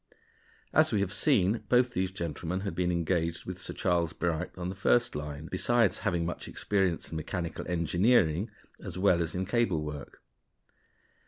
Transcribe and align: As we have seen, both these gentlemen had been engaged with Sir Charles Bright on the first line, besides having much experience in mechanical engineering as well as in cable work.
As 0.73 0.91
we 0.91 1.01
have 1.01 1.13
seen, 1.13 1.61
both 1.69 1.93
these 1.93 2.11
gentlemen 2.11 2.61
had 2.61 2.73
been 2.73 2.91
engaged 2.91 3.45
with 3.45 3.59
Sir 3.61 3.73
Charles 3.75 4.13
Bright 4.13 4.49
on 4.57 4.69
the 4.69 4.73
first 4.75 5.15
line, 5.15 5.47
besides 5.51 5.99
having 5.99 6.25
much 6.25 6.47
experience 6.47 7.11
in 7.11 7.17
mechanical 7.17 7.67
engineering 7.69 8.49
as 8.83 8.97
well 8.97 9.21
as 9.21 9.35
in 9.35 9.45
cable 9.45 9.83
work. 9.83 10.23